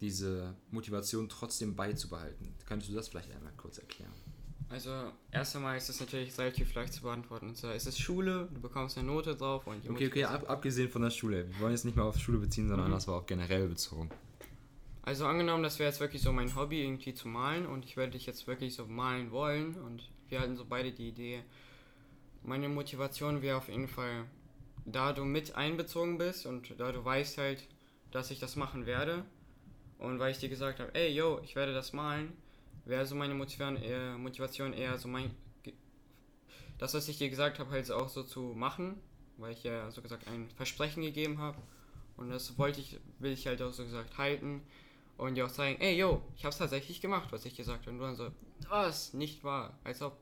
Diese 0.00 0.54
Motivation 0.70 1.28
trotzdem 1.28 1.74
beizubehalten. 1.74 2.54
Könntest 2.66 2.90
du 2.90 2.94
das 2.94 3.08
vielleicht 3.08 3.30
einmal 3.32 3.52
kurz 3.56 3.78
erklären? 3.78 4.12
Also, 4.68 5.10
erst 5.32 5.56
einmal 5.56 5.76
ist 5.76 5.88
es 5.88 5.98
natürlich 5.98 6.38
relativ 6.38 6.72
leicht 6.74 6.92
zu 6.92 7.02
beantworten. 7.02 7.48
Und 7.48 7.56
zwar 7.56 7.74
ist 7.74 7.86
es 7.86 7.98
Schule, 7.98 8.48
du 8.54 8.60
bekommst 8.60 8.96
eine 8.96 9.06
Note 9.08 9.34
drauf 9.34 9.66
und 9.66 9.88
Okay, 9.88 10.06
okay, 10.06 10.24
ab, 10.24 10.48
abgesehen 10.48 10.88
von 10.88 11.02
der 11.02 11.10
Schule. 11.10 11.48
Wir 11.48 11.60
wollen 11.60 11.72
jetzt 11.72 11.84
nicht 11.84 11.96
mal 11.96 12.04
auf 12.04 12.18
Schule 12.18 12.38
beziehen, 12.38 12.68
sondern 12.68 12.88
mhm. 12.88 12.92
das 12.92 13.08
war 13.08 13.16
auch 13.16 13.26
generell 13.26 13.66
bezogen. 13.66 14.10
Also 15.10 15.26
angenommen, 15.26 15.64
das 15.64 15.80
wäre 15.80 15.90
jetzt 15.90 15.98
wirklich 15.98 16.22
so 16.22 16.32
mein 16.32 16.54
Hobby, 16.54 16.84
irgendwie 16.84 17.12
zu 17.12 17.26
malen 17.26 17.66
und 17.66 17.84
ich 17.84 17.96
würde 17.96 18.12
dich 18.12 18.26
jetzt 18.26 18.46
wirklich 18.46 18.76
so 18.76 18.86
malen 18.86 19.32
wollen 19.32 19.74
und 19.74 20.08
wir 20.28 20.38
hatten 20.38 20.56
so 20.56 20.64
beide 20.64 20.92
die 20.92 21.08
Idee. 21.08 21.42
Meine 22.44 22.68
Motivation 22.68 23.42
wäre 23.42 23.56
auf 23.56 23.68
jeden 23.68 23.88
Fall, 23.88 24.26
da 24.84 25.12
du 25.12 25.24
mit 25.24 25.56
einbezogen 25.56 26.16
bist 26.16 26.46
und 26.46 26.78
da 26.78 26.92
du 26.92 27.04
weißt 27.04 27.38
halt, 27.38 27.66
dass 28.12 28.30
ich 28.30 28.38
das 28.38 28.54
machen 28.54 28.86
werde 28.86 29.24
und 29.98 30.20
weil 30.20 30.30
ich 30.30 30.38
dir 30.38 30.48
gesagt 30.48 30.78
habe, 30.78 30.94
ey, 30.94 31.12
yo, 31.12 31.40
ich 31.42 31.56
werde 31.56 31.74
das 31.74 31.92
malen, 31.92 32.32
wäre 32.84 33.04
so 33.04 33.16
meine 33.16 33.34
Motivation 33.34 34.72
eher 34.72 34.96
so 34.96 35.08
mein. 35.08 35.32
Das, 36.78 36.94
was 36.94 37.08
ich 37.08 37.18
dir 37.18 37.30
gesagt 37.30 37.58
habe, 37.58 37.72
halt 37.72 37.90
auch 37.90 38.10
so 38.10 38.22
zu 38.22 38.54
machen, 38.54 39.00
weil 39.38 39.54
ich 39.54 39.64
ja 39.64 39.90
so 39.90 40.02
gesagt 40.02 40.28
ein 40.28 40.48
Versprechen 40.50 41.02
gegeben 41.02 41.38
habe. 41.38 41.58
Und 42.16 42.30
das 42.30 42.56
wollte 42.58 42.78
ich, 42.78 43.00
will 43.18 43.32
ich 43.32 43.48
halt 43.48 43.60
auch 43.60 43.72
so 43.72 43.82
gesagt 43.82 44.16
halten 44.16 44.62
und 45.20 45.34
dir 45.34 45.46
auch 45.46 45.50
zeigen, 45.50 45.80
ey, 45.80 45.98
yo, 45.98 46.22
ich 46.34 46.44
habe 46.44 46.52
es 46.52 46.58
tatsächlich 46.58 47.00
gemacht, 47.00 47.30
was 47.30 47.44
ich 47.44 47.54
gesagt 47.54 47.80
habe. 47.82 47.90
Und 47.90 47.98
du 47.98 48.04
dann 48.04 48.16
so, 48.16 48.30
was, 48.68 49.12
nicht 49.12 49.44
wahr. 49.44 49.78
Als 49.84 50.00
ob, 50.00 50.16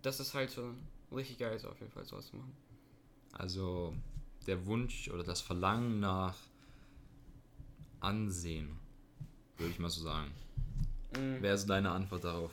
das 0.00 0.18
ist 0.18 0.32
halt 0.34 0.50
so 0.50 0.74
richtig 1.14 1.38
geil, 1.38 1.58
so 1.58 1.68
auf 1.68 1.78
jeden 1.78 1.92
Fall 1.92 2.04
sowas 2.04 2.28
zu 2.28 2.36
machen. 2.36 2.56
Also 3.32 3.94
der 4.46 4.64
Wunsch 4.66 5.10
oder 5.10 5.22
das 5.22 5.40
Verlangen 5.42 6.00
nach 6.00 6.36
Ansehen, 8.00 8.78
würde 9.58 9.72
ich 9.72 9.78
mal 9.78 9.90
so 9.90 10.02
sagen. 10.02 10.32
Mhm. 11.16 11.42
Wäre 11.42 11.58
so 11.58 11.66
deine 11.66 11.90
Antwort 11.90 12.24
darauf? 12.24 12.50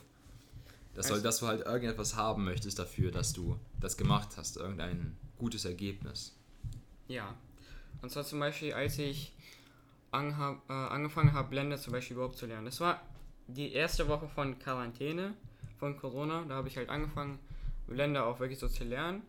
Das 0.94 1.06
soll, 1.06 1.14
also 1.14 1.24
dass 1.24 1.38
du 1.38 1.46
halt 1.46 1.64
irgendetwas 1.64 2.16
haben 2.16 2.44
möchtest 2.44 2.78
dafür, 2.78 3.10
dass 3.10 3.32
du 3.32 3.58
das 3.80 3.96
gemacht 3.96 4.36
hast, 4.36 4.58
irgendein 4.58 5.16
gutes 5.38 5.64
Ergebnis. 5.64 6.36
Ja. 7.08 7.34
Und 8.02 8.10
zwar 8.10 8.24
zum 8.24 8.40
Beispiel, 8.40 8.74
als 8.74 8.98
ich 8.98 9.32
angehab, 10.12 10.62
äh, 10.68 10.72
angefangen 10.72 11.32
habe, 11.32 11.48
Blender 11.48 11.78
zum 11.78 11.92
Beispiel 11.92 12.16
überhaupt 12.16 12.36
zu 12.36 12.46
lernen. 12.46 12.66
Das 12.66 12.80
war 12.80 13.00
die 13.46 13.72
erste 13.72 14.08
Woche 14.08 14.28
von 14.28 14.58
Quarantäne, 14.58 15.34
von 15.78 15.96
Corona. 15.96 16.44
Da 16.48 16.54
habe 16.54 16.68
ich 16.68 16.76
halt 16.76 16.88
angefangen, 16.88 17.38
Blender 17.86 18.26
auch 18.26 18.40
wirklich 18.40 18.58
so 18.58 18.68
zu 18.68 18.84
lernen. 18.84 19.22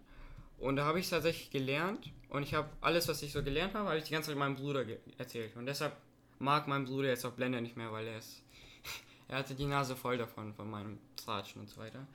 Und 0.58 0.76
da 0.76 0.86
habe 0.86 1.00
ich 1.00 1.06
es 1.06 1.12
tatsächlich 1.12 1.50
gelernt. 1.50 2.12
Und 2.30 2.44
ich 2.44 2.54
habe 2.54 2.70
alles, 2.82 3.08
was 3.08 3.22
ich 3.24 3.32
so 3.32 3.44
gelernt 3.44 3.74
habe, 3.74 3.90
habe 3.90 3.98
ich 3.98 4.04
die 4.04 4.14
ganze 4.14 4.30
Zeit 4.30 4.38
meinem 4.38 4.56
Bruder 4.56 4.86
erzählt. 5.18 5.56
Und 5.56 5.66
deshalb 5.66 5.98
mag 6.40 6.68
mein 6.68 6.86
Bruder 6.86 7.10
jetzt 7.10 7.26
auch 7.26 7.34
Blender 7.34 7.62
nicht 7.62 7.78
mehr, 7.78 7.92
weil 7.92 8.08
er 8.08 8.18
ist 8.20 8.44
er 9.28 9.40
hatte 9.40 9.56
die 9.56 9.66
Nase 9.66 9.96
voll 9.96 10.18
davon, 10.18 10.54
von 10.54 10.70
meinem 10.70 11.00
Tratschen 11.16 11.62
und 11.62 11.70
so 11.70 11.78
weiter. 11.78 12.06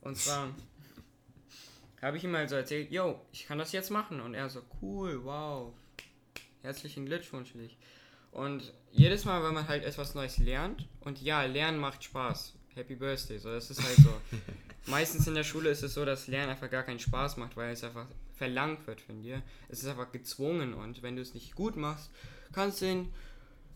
Und 0.00 0.16
zwar 0.16 0.48
habe 2.02 2.16
ich 2.16 2.24
ihm 2.24 2.34
halt 2.34 2.50
so 2.50 2.56
erzählt, 2.56 2.90
yo, 2.90 3.20
ich 3.32 3.46
kann 3.46 3.58
das 3.58 3.72
jetzt 3.72 3.90
machen. 3.90 4.20
Und 4.20 4.34
er 4.34 4.48
so, 4.48 4.62
cool, 4.80 5.22
wow, 5.24 5.72
herzlichen 6.64 7.06
Glückwunsch 7.06 7.52
dich. 7.52 7.76
Und 8.32 8.72
jedes 8.90 9.24
Mal, 9.24 9.44
wenn 9.44 9.54
man 9.54 9.68
halt 9.68 9.84
etwas 9.84 10.14
Neues 10.14 10.38
lernt, 10.38 10.88
und 11.00 11.22
ja, 11.22 11.44
Lernen 11.44 11.78
macht 11.78 12.02
Spaß. 12.02 12.54
Happy 12.74 12.96
Birthday, 12.96 13.38
so, 13.38 13.50
das 13.50 13.70
ist 13.70 13.80
halt 13.82 13.96
so. 13.98 14.12
Meistens 14.90 15.26
in 15.28 15.34
der 15.36 15.44
Schule 15.44 15.70
ist 15.70 15.82
es 15.84 15.94
so, 15.94 16.04
dass 16.04 16.26
Lernen 16.26 16.50
einfach 16.50 16.68
gar 16.70 16.82
keinen 16.82 16.98
Spaß 16.98 17.36
macht, 17.36 17.56
weil 17.56 17.72
es 17.72 17.84
einfach 17.84 18.06
verlangt 18.34 18.84
wird 18.88 19.00
von 19.00 19.22
dir. 19.22 19.42
Es 19.68 19.82
ist 19.82 19.88
einfach 19.88 20.10
gezwungen 20.10 20.74
und 20.74 21.02
wenn 21.02 21.14
du 21.14 21.22
es 21.22 21.34
nicht 21.34 21.54
gut 21.54 21.76
machst, 21.76 22.10
kannst 22.52 22.80
du 22.82 22.86
in, 22.86 23.08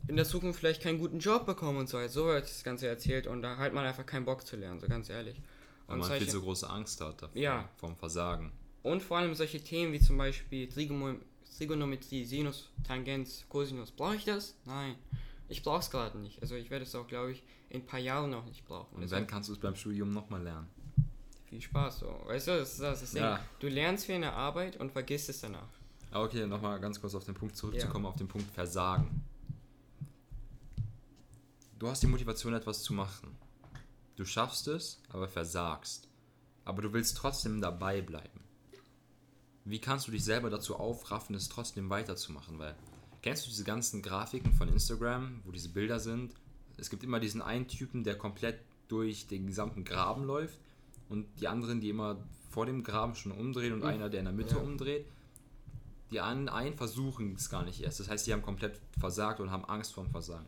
in 0.08 0.16
der 0.16 0.24
Zukunft 0.24 0.58
vielleicht 0.58 0.82
keinen 0.82 0.98
guten 0.98 1.20
Job 1.20 1.46
bekommen 1.46 1.78
und 1.78 1.88
so. 1.88 2.04
So 2.08 2.26
wird 2.26 2.42
das 2.44 2.64
Ganze 2.64 2.88
erzählt 2.88 3.28
und 3.28 3.42
da 3.42 3.56
hat 3.56 3.72
man 3.72 3.86
einfach 3.86 4.04
keinen 4.04 4.24
Bock 4.24 4.44
zu 4.44 4.56
lernen, 4.56 4.80
so 4.80 4.88
ganz 4.88 5.08
ehrlich. 5.08 5.40
Weil 5.86 5.94
Und 5.94 6.00
man 6.00 6.08
solche- 6.08 6.24
viel 6.24 6.32
zu 6.32 6.42
große 6.42 6.68
Angst 6.68 7.00
hat 7.00 7.22
davor, 7.22 7.40
Ja. 7.40 7.68
vom 7.76 7.96
Versagen. 7.96 8.50
Und 8.82 9.02
vor 9.02 9.18
allem 9.18 9.34
solche 9.36 9.60
Themen 9.62 9.92
wie 9.92 10.00
zum 10.00 10.18
Beispiel 10.18 10.66
Trigono- 10.68 11.20
Trigonometrie, 11.58 12.24
Sinus, 12.24 12.70
Tangens, 12.84 13.44
Cosinus. 13.48 13.90
Brauche 13.90 14.14
ich 14.14 14.24
das? 14.24 14.54
Nein. 14.64 14.94
Ich 15.48 15.62
brauche 15.64 15.80
es 15.80 15.90
gerade 15.90 16.16
nicht. 16.18 16.40
Also 16.40 16.54
ich 16.54 16.70
werde 16.70 16.84
es 16.84 16.94
auch, 16.94 17.08
glaube 17.08 17.32
ich, 17.32 17.42
in 17.68 17.80
ein 17.80 17.86
paar 17.86 17.98
Jahren 17.98 18.30
noch 18.30 18.44
nicht 18.44 18.64
brauchen. 18.64 18.94
Und 18.94 19.00
Deshalb 19.02 19.22
wenn 19.22 19.26
kannst 19.28 19.48
du 19.48 19.54
es 19.54 19.58
beim 19.58 19.74
Studium 19.74 20.12
nochmal 20.12 20.42
lernen. 20.42 20.68
viel 21.46 21.60
Spaß. 21.60 22.00
So. 22.00 22.22
Weißt 22.26 22.46
du, 22.46 22.58
das 22.58 22.72
ist 22.74 22.80
das, 22.80 23.10
Ding. 23.10 23.22
Ja. 23.22 23.40
Du 23.58 23.66
lernst 23.66 24.06
für 24.06 24.14
eine 24.14 24.32
Arbeit 24.32 24.76
und 24.76 24.92
vergisst 24.92 25.28
es 25.30 25.40
danach. 25.40 25.68
Okay, 26.12 26.46
nochmal 26.46 26.78
ganz 26.78 27.00
kurz 27.00 27.14
auf 27.14 27.24
den 27.24 27.34
Punkt 27.34 27.56
zurückzukommen, 27.56 28.06
auf 28.06 28.16
den 28.16 28.28
Punkt 28.28 28.50
Versagen. 28.52 29.24
Du 31.78 31.88
hast 31.88 32.02
die 32.02 32.06
Motivation, 32.06 32.54
etwas 32.54 32.82
zu 32.82 32.92
machen. 32.92 33.36
Du 34.16 34.24
schaffst 34.24 34.68
es, 34.68 35.00
aber 35.08 35.28
versagst. 35.28 36.08
Aber 36.64 36.82
du 36.82 36.92
willst 36.92 37.16
trotzdem 37.16 37.60
dabei 37.60 38.00
bleiben. 38.00 38.47
Wie 39.68 39.80
kannst 39.80 40.06
du 40.06 40.12
dich 40.12 40.24
selber 40.24 40.48
dazu 40.50 40.76
aufraffen, 40.76 41.34
es 41.34 41.48
trotzdem 41.48 41.90
weiterzumachen? 41.90 42.58
Weil, 42.58 42.74
kennst 43.22 43.44
du 43.44 43.50
diese 43.50 43.64
ganzen 43.64 44.00
Grafiken 44.02 44.52
von 44.52 44.68
Instagram, 44.68 45.42
wo 45.44 45.52
diese 45.52 45.68
Bilder 45.68 46.00
sind? 46.00 46.32
Es 46.76 46.90
gibt 46.90 47.04
immer 47.04 47.20
diesen 47.20 47.42
einen 47.42 47.68
Typen, 47.68 48.04
der 48.04 48.16
komplett 48.16 48.60
durch 48.88 49.26
den 49.26 49.46
gesamten 49.46 49.84
Graben 49.84 50.24
läuft 50.24 50.58
und 51.08 51.26
die 51.40 51.48
anderen, 51.48 51.80
die 51.80 51.90
immer 51.90 52.16
vor 52.50 52.64
dem 52.66 52.82
Graben 52.82 53.14
schon 53.14 53.32
umdrehen 53.32 53.74
und 53.74 53.82
einer, 53.84 54.08
der 54.08 54.20
in 54.20 54.24
der 54.26 54.34
Mitte 54.34 54.54
Ja. 54.56 54.62
umdreht. 54.62 55.06
Die 56.10 56.20
einen 56.20 56.48
versuchen 56.76 57.34
es 57.34 57.50
gar 57.50 57.64
nicht 57.64 57.82
erst. 57.82 58.00
Das 58.00 58.08
heißt, 58.08 58.26
die 58.26 58.32
haben 58.32 58.40
komplett 58.40 58.80
versagt 58.98 59.40
und 59.40 59.50
haben 59.50 59.66
Angst 59.66 59.92
vorm 59.92 60.10
Versagen. 60.10 60.46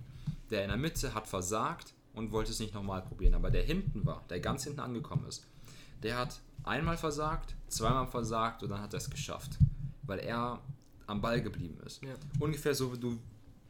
Der 0.49 0.63
in 0.63 0.69
der 0.69 0.79
Mitte 0.79 1.13
hat 1.15 1.29
versagt 1.29 1.93
und 2.15 2.33
wollte 2.33 2.51
es 2.53 2.61
nicht 2.61 2.73
nochmal 2.73 3.03
probieren. 3.03 3.35
Aber 3.35 3.51
der 3.51 3.63
hinten 3.63 4.07
war, 4.07 4.25
der 4.31 4.41
ganz 4.41 4.65
hinten 4.65 4.81
angekommen 4.81 5.27
ist, 5.27 5.47
der 6.03 6.19
hat 6.19 6.41
einmal 6.65 6.97
versagt, 6.97 7.55
zweimal 7.69 8.07
versagt 8.07 8.63
und 8.63 8.71
dann 8.71 8.81
hat 8.81 8.95
er 8.95 8.99
es 8.99 9.11
geschafft. 9.11 9.59
Weil 10.03 10.21
er 10.21 10.61
am 11.07 11.21
Ball 11.21 11.43
geblieben 11.43 11.79
ist. 11.85 12.03
Ja. 12.03 12.15
Ungefähr 12.39 12.75
so 12.75 12.93
wie 12.93 12.99
du, 12.99 13.19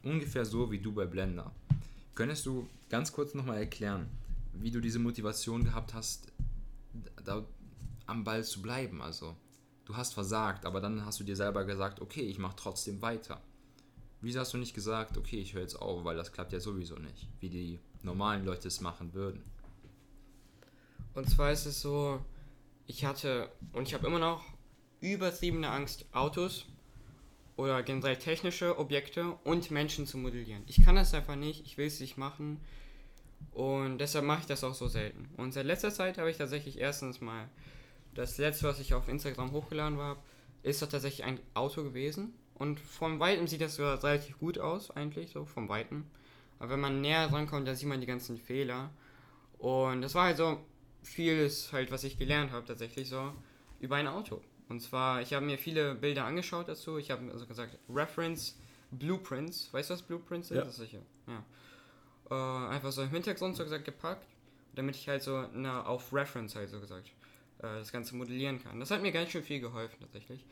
ungefähr 0.03 0.45
so 0.45 0.71
wie 0.71 0.79
du 0.79 0.93
bei 0.93 1.07
Blender. 1.07 1.51
Könntest 2.15 2.47
du 2.47 2.69
ganz 2.89 3.13
kurz 3.13 3.35
nochmal 3.35 3.59
erklären, 3.59 4.07
wie 4.53 4.71
du 4.71 4.81
diese 4.81 4.99
Motivation 4.99 5.65
gehabt 5.65 5.95
hast, 5.95 6.33
da 7.25 7.45
am 8.07 8.25
Ball 8.25 8.45
zu 8.45 8.61
bleiben? 8.61 9.01
Also, 9.01 9.37
du 9.85 9.97
hast 9.97 10.13
versagt, 10.15 10.67
aber 10.67 10.81
dann 10.81 11.05
hast 11.05 11.21
du 11.21 11.25
dir 11.25 11.37
selber 11.37 11.65
gesagt, 11.65 12.01
okay, 12.01 12.23
ich 12.23 12.39
mache 12.39 12.57
trotzdem 12.57 13.01
weiter. 13.01 13.41
Wieso 14.21 14.41
hast 14.41 14.53
du 14.53 14.59
nicht 14.59 14.75
gesagt, 14.75 15.17
okay, 15.17 15.39
ich 15.39 15.55
höre 15.55 15.63
jetzt 15.63 15.81
auf, 15.81 16.05
weil 16.05 16.17
das 16.17 16.33
klappt 16.33 16.53
ja 16.53 16.61
sowieso 16.61 16.97
nicht, 16.97 17.29
wie 17.41 17.49
die 17.49 17.79
normalen 18.03 18.45
Leute 18.45 18.69
es 18.69 18.83
machen 18.83 19.15
würden? 19.15 19.43
Und 21.15 21.29
zwar 21.29 21.53
ist 21.53 21.67
es 21.67 21.81
so, 21.81 22.21
ich 22.87 23.05
hatte 23.05 23.51
und 23.73 23.89
ich 23.89 23.95
habe 23.95 24.07
immer 24.07 24.19
noch 24.19 24.45
übertriebene 25.01 25.69
Angst, 25.69 26.07
Autos 26.13 26.67
oder 27.57 27.83
generell 27.83 28.17
technische 28.17 28.79
Objekte 28.79 29.33
und 29.45 29.71
Menschen 29.71 30.07
zu 30.07 30.19
modellieren. 30.19 30.63
Ich 30.67 30.85
kann 30.85 30.97
das 30.97 31.15
einfach 31.15 31.37
nicht, 31.37 31.65
ich 31.67 31.77
will 31.79 31.87
es 31.87 32.01
nicht 32.01 32.17
machen 32.17 32.61
und 33.53 33.99
deshalb 33.99 34.25
mache 34.25 34.41
ich 34.41 34.47
das 34.47 34.65
auch 34.65 34.75
so 34.75 34.89
selten. 34.89 35.29
Und 35.37 35.53
seit 35.53 35.67
letzter 35.67 35.93
Zeit 35.93 36.19
habe 36.19 36.31
ich 36.31 36.37
tatsächlich 36.37 36.79
erstens 36.79 37.21
mal 37.21 37.49
das 38.15 38.39
letzte, 38.39 38.67
was 38.67 38.81
ich 38.81 38.95
auf 38.95 39.09
Instagram 39.09 39.53
hochgeladen 39.53 39.99
habe, 39.99 40.21
ist 40.63 40.83
doch 40.83 40.89
tatsächlich 40.89 41.25
ein 41.25 41.41
Auto 41.55 41.83
gewesen. 41.83 42.35
Und 42.55 42.79
vom 42.79 43.21
Weitem 43.21 43.47
sieht 43.47 43.63
das 43.63 43.77
sogar 43.77 44.03
relativ 44.03 44.39
gut 44.39 44.59
aus, 44.59 44.91
eigentlich, 44.91 45.31
so 45.31 45.47
vom 45.47 45.69
Weitem. 45.69 46.05
Aber 46.59 46.73
wenn 46.73 46.81
man 46.81 47.01
näher 47.01 47.33
rankommt, 47.33 47.67
dann 47.67 47.77
sieht 47.77 47.89
man 47.89 48.01
die 48.01 48.07
ganzen 48.07 48.37
Fehler. 48.37 48.91
Und 49.59 50.03
das 50.03 50.15
war 50.15 50.27
halt 50.27 50.37
so 50.37 50.59
vieles 51.03 51.73
halt, 51.73 51.91
was 51.91 52.05
ich 52.05 52.19
gelernt 52.19 52.53
habe 52.53 52.67
tatsächlich 52.67 53.09
so 53.09 53.33
über 53.81 53.97
ein 53.97 54.07
Auto. 54.07 54.41
Und 54.69 54.81
zwar, 54.81 55.21
ich 55.21 55.33
habe 55.33 55.45
mir 55.45 55.59
viele 55.59 55.95
Bilder 55.95 56.25
angeschaut 56.25 56.69
dazu. 56.69 56.99
Ich 56.99 57.11
habe 57.11 57.31
also 57.33 57.47
gesagt, 57.47 57.77
Reference 57.89 58.57
Blueprints. 58.93 59.73
Weißt 59.73 59.91
du, 59.91 59.95
was 59.95 60.03
Blueprints 60.03 60.49
sind? 60.49 60.59
Ja. 60.59 60.65
Das 60.65 60.75
ist 60.75 60.81
sicher. 60.81 61.01
Ja. 61.27 61.45
Äh, 62.31 62.75
einfach 62.75 62.93
so 62.93 63.03
im 63.03 63.11
Hintergrund 63.11 63.57
so 63.57 63.65
gesagt 63.65 63.85
gepackt, 63.85 64.27
damit 64.75 64.95
ich 64.97 65.09
halt 65.09 65.23
so 65.23 65.47
na, 65.53 65.85
auf 65.85 66.13
Reference 66.13 66.55
halt 66.55 66.71
so 66.71 66.81
gesagt 66.81 67.09
äh, 67.59 67.63
das 67.63 67.91
Ganze 67.91 68.15
modellieren 68.15 68.63
kann. 68.63 68.79
Das 68.79 68.91
hat 68.91 69.03
mir 69.03 69.11
ganz 69.11 69.31
schön 69.31 69.43
viel 69.43 69.61
geholfen 69.61 69.97
tatsächlich. 70.01 70.45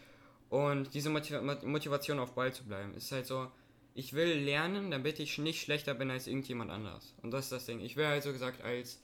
Und 0.49 0.95
diese 0.95 1.11
Motiva 1.11 1.41
Mot- 1.41 1.63
Motivation 1.65 2.19
auf 2.19 2.35
Ball 2.35 2.53
zu 2.53 2.65
bleiben, 2.65 2.95
ist 2.95 3.13
halt 3.13 3.27
so, 3.27 3.51
ich 3.95 4.15
will 4.15 4.33
lernen, 4.33 4.91
damit 4.91 5.21
ich 5.21 5.39
nicht 5.39 5.61
schlechter 5.61 5.95
bin 5.95 6.11
als 6.11 6.27
irgendjemand 6.27 6.71
anders. 6.71 7.15
Und 7.23 7.31
das 7.33 7.45
ist 7.45 7.53
das 7.53 7.67
Ding. 7.67 7.81
Ich 7.81 7.97
will 7.97 8.07
halt 8.07 8.23
so 8.23 8.33
gesagt 8.33 8.63
als 8.63 9.01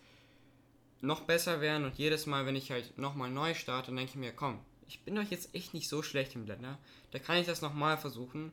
noch 1.04 1.22
besser 1.22 1.60
werden 1.60 1.84
und 1.84 1.96
jedes 1.96 2.26
Mal, 2.26 2.46
wenn 2.46 2.56
ich 2.56 2.70
halt 2.70 2.96
nochmal 2.98 3.30
neu 3.30 3.54
starte, 3.54 3.86
dann 3.88 3.96
denke 3.96 4.10
ich 4.10 4.16
mir, 4.16 4.32
komm, 4.32 4.60
ich 4.86 5.02
bin 5.02 5.14
doch 5.14 5.22
jetzt 5.22 5.54
echt 5.54 5.74
nicht 5.74 5.88
so 5.88 6.02
schlecht 6.02 6.34
im 6.34 6.44
Blender. 6.44 6.78
Da 7.10 7.18
kann 7.18 7.36
ich 7.36 7.46
das 7.46 7.62
nochmal 7.62 7.96
versuchen. 7.96 8.52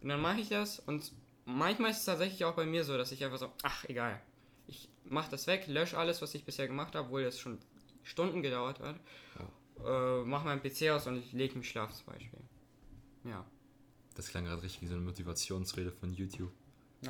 Und 0.00 0.08
dann 0.08 0.20
mache 0.20 0.40
ich 0.40 0.48
das 0.48 0.80
und 0.80 1.12
manchmal 1.44 1.90
ist 1.92 1.98
es 1.98 2.04
tatsächlich 2.04 2.44
auch 2.44 2.54
bei 2.54 2.66
mir 2.66 2.84
so, 2.84 2.96
dass 2.96 3.12
ich 3.12 3.24
einfach 3.24 3.38
so, 3.38 3.52
ach 3.62 3.84
egal. 3.84 4.20
Ich 4.66 4.88
mache 5.04 5.30
das 5.30 5.46
weg, 5.46 5.66
lösche 5.66 5.98
alles, 5.98 6.22
was 6.22 6.34
ich 6.34 6.44
bisher 6.44 6.66
gemacht 6.66 6.94
habe, 6.94 7.06
obwohl 7.06 7.24
das 7.24 7.38
schon 7.38 7.58
Stunden 8.02 8.42
gedauert 8.42 8.80
hat. 8.80 8.96
Äh, 9.84 10.24
mache 10.24 10.44
meinen 10.44 10.62
PC 10.62 10.90
aus 10.90 11.06
und 11.06 11.16
ich 11.18 11.32
lege 11.32 11.56
mich 11.56 11.68
schlafen 11.68 11.94
zum 11.94 12.06
Beispiel. 12.12 12.38
Ja, 13.24 13.44
Das 14.14 14.28
klang 14.28 14.44
gerade 14.44 14.62
richtig 14.62 14.82
wie 14.82 14.86
so 14.86 14.94
eine 14.94 15.02
Motivationsrede 15.02 15.92
von 15.92 16.12
YouTube. 16.12 16.52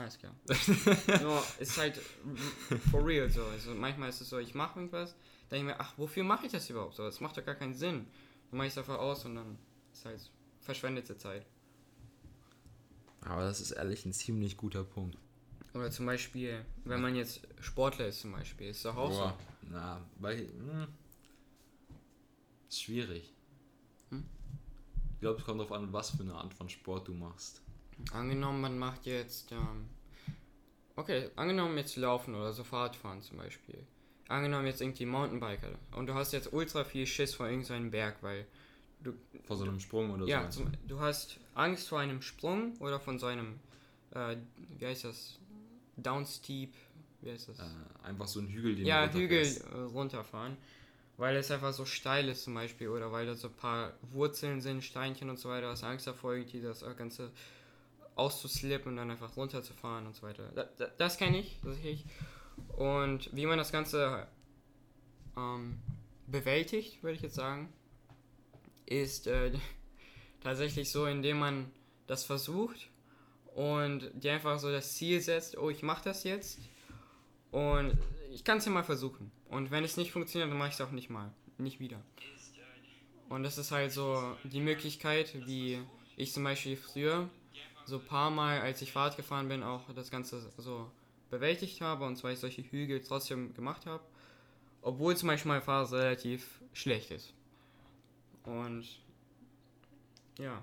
Ist 0.01 0.19
klar. 0.19 0.35
Nur 1.23 1.43
ist 1.59 1.77
halt 1.77 2.01
for 2.91 3.07
real 3.07 3.29
so. 3.29 3.45
Also 3.45 3.75
manchmal 3.75 4.09
ist 4.09 4.21
es 4.21 4.31
so, 4.31 4.39
ich 4.39 4.55
mache 4.55 4.79
irgendwas, 4.79 5.15
denke 5.51 5.57
ich 5.57 5.75
mir, 5.75 5.81
ach, 5.81 5.93
wofür 5.99 6.25
mache 6.25 6.47
ich 6.47 6.53
das 6.53 6.69
überhaupt 6.71 6.95
so? 6.95 7.05
Das 7.05 7.21
macht 7.21 7.37
doch 7.37 7.45
gar 7.45 7.55
keinen 7.55 7.75
Sinn. 7.75 8.07
Dann 8.51 8.59
mache 8.59 8.69
ich 8.69 8.73
es 8.73 8.79
einfach 8.79 8.99
aus 8.99 9.25
und 9.25 9.35
dann 9.35 9.59
ist 9.93 10.05
halt 10.05 10.31
verschwendete 10.61 11.17
Zeit. 11.19 11.45
Aber 13.21 13.43
das 13.43 13.61
ist 13.61 13.73
ehrlich 13.73 14.05
ein 14.07 14.13
ziemlich 14.13 14.57
guter 14.57 14.83
Punkt. 14.83 15.17
Oder 15.75 15.91
zum 15.91 16.07
Beispiel, 16.07 16.65
wenn 16.85 17.01
man 17.01 17.15
jetzt 17.15 17.47
Sportler 17.61 18.09
ist 18.09 18.21
zum 18.21 18.33
Beispiel, 18.33 18.69
ist 18.69 18.85
doch 18.85 18.97
auch 18.97 19.13
so. 19.13 19.19
Boah, 19.19 19.39
na, 19.71 20.01
weil. 20.19 20.49
Hm, 20.49 20.89
ist 22.69 22.83
schwierig. 22.83 23.33
Hm? 24.11 24.25
Ich 25.15 25.21
glaube, 25.21 25.39
es 25.39 25.45
kommt 25.45 25.61
darauf 25.61 25.73
an, 25.73 25.93
was 25.93 26.11
für 26.11 26.23
eine 26.23 26.35
Art 26.35 26.53
von 26.53 26.69
Sport 26.69 27.09
du 27.09 27.15
machst. 27.15 27.63
Angenommen, 28.13 28.61
man 28.61 28.79
macht 28.79 29.07
jetzt, 29.07 29.53
ähm, 29.53 29.89
okay, 30.97 31.31
angenommen 31.37 31.77
jetzt 31.79 31.97
Laufen 31.97 32.35
oder 32.35 32.53
so 32.53 32.65
Fahrradfahren 32.65 33.23
zum 33.23 33.39
Beispiel. 33.39 33.87
Angenommen 34.29 34.67
jetzt 34.67 34.81
irgendwie 34.81 35.07
Mountainbiker 35.07 35.79
und 35.93 36.07
du 36.07 36.15
hast 36.15 36.33
jetzt 36.33 36.53
ultra 36.53 36.85
viel 36.85 37.07
Schiss 37.07 37.35
vor 37.35 37.49
irgendeinem 37.49 37.91
Berg, 37.91 38.17
weil 38.23 38.47
Vor 39.45 39.57
so 39.57 39.65
einem 39.65 39.81
Sprung 39.81 40.11
oder 40.11 40.27
ja, 40.27 40.51
so. 40.51 40.63
zum, 40.63 40.73
du 40.87 41.01
hast 41.01 41.39
Angst 41.55 41.89
vor 41.89 42.01
einem 42.01 42.23
Sprung 42.23 42.77
oder 42.79 42.99
von 43.01 43.19
so 43.19 43.27
einem, 43.27 43.59
äh, 44.13 44.37
wie 44.79 44.87
heißt 44.87 45.05
das, 45.05 45.39
Downsteep, 45.97 46.75
wie 47.21 47.31
heißt 47.31 47.49
das? 47.49 47.59
Äh, 47.59 47.63
einfach 48.05 48.27
so 48.27 48.41
ein 48.41 48.49
Hügel, 48.49 48.77
den 48.77 48.87
ja, 48.87 49.07
du 49.07 49.19
Hügel 49.19 49.45
äh, 49.45 49.79
runterfahren, 49.93 50.57
weil 51.19 51.37
es 51.37 51.51
einfach 51.51 51.73
so 51.73 51.85
steil 51.85 52.29
ist 52.29 52.45
zum 52.45 52.55
Beispiel 52.55 52.89
oder 52.89 53.13
weil 53.13 53.27
da 53.27 53.35
so 53.35 53.49
ein 53.49 53.55
paar 53.55 53.93
Wurzeln 54.13 54.61
sind, 54.61 54.83
Steinchen 54.83 55.29
und 55.31 55.39
so 55.39 55.49
weiter, 55.49 55.69
hast 55.69 55.85
Angst 55.85 56.07
davor, 56.07 56.35
irgendwie 56.35 56.61
das 56.61 56.85
Ganze 56.97 57.31
auszuslippen 58.17 58.93
und 58.93 58.97
dann 58.97 59.11
einfach 59.11 59.37
runterzufahren 59.37 60.07
und 60.07 60.15
so 60.15 60.23
weiter. 60.23 60.51
Da, 60.55 60.65
da, 60.77 60.87
das 60.99 61.17
kenne 61.17 61.39
ich, 61.39 61.59
das 61.65 61.81
kenn 61.81 61.93
ich. 61.93 62.05
Und 62.77 63.35
wie 63.35 63.47
man 63.47 63.59
das 63.59 63.73
Ganze 63.73 64.27
ähm, 65.37 65.81
bewältigt, 66.27 67.03
würde 67.03 67.17
ich 67.17 67.23
jetzt 67.23 67.35
sagen, 67.35 67.73
ist 68.87 69.27
äh, 69.27 69.53
tatsächlich 70.41 70.91
so, 70.91 71.07
indem 71.07 71.39
man 71.39 71.71
das 72.07 72.25
versucht 72.25 72.89
und 73.55 74.11
dir 74.15 74.33
einfach 74.35 74.59
so 74.59 74.71
das 74.71 74.95
Ziel 74.95 75.21
setzt, 75.21 75.57
oh, 75.57 75.71
ich 75.71 75.83
mache 75.83 76.05
das 76.05 76.25
jetzt 76.25 76.59
und 77.51 77.97
ich 78.31 78.45
kann 78.45 78.59
es 78.59 78.65
ja 78.65 78.73
mal 78.73 78.85
versuchen. 78.85 79.31
Und 79.49 79.71
wenn 79.71 79.85
es 79.85 79.97
nicht 79.97 80.13
funktioniert, 80.13 80.51
dann 80.51 80.59
mache 80.59 80.69
ich 80.69 80.75
es 80.75 80.81
auch 80.81 80.91
nicht 80.91 81.11
mal, 81.11 81.33
nicht 81.59 81.81
wieder. 81.81 82.03
Und 83.29 83.43
das 83.45 83.59
ist 83.59 83.71
halt 83.71 83.93
so 83.93 84.37
die 84.45 84.61
Möglichkeit, 84.61 85.47
wie 85.47 85.79
ich 86.17 86.33
zum 86.33 86.45
Beispiel 86.45 86.77
früher 86.77 87.29
so 87.87 87.99
ein 87.99 88.05
paar 88.07 88.31
Mal, 88.31 88.61
als 88.61 88.83
ich 88.83 88.93
Fahrrad 88.93 89.17
gefahren 89.17 89.49
bin, 89.49 89.63
auch 89.63 89.93
das 89.95 90.11
Ganze 90.11 90.51
so 90.57 90.91
bewältigt 91.31 91.81
habe 91.81 92.05
und 92.05 92.17
zwar 92.17 92.33
ich 92.33 92.39
solche 92.39 92.63
Hügel 92.63 93.01
trotzdem 93.01 93.55
gemacht 93.55 93.87
habe, 93.87 94.03
obwohl 94.83 95.17
zum 95.17 95.29
Beispiel 95.29 95.51
mein 95.51 95.63
Fahrrad 95.63 95.93
relativ 95.93 96.61
schlecht 96.73 97.11
ist. 97.11 97.33
Und 98.45 98.85
ja. 100.39 100.63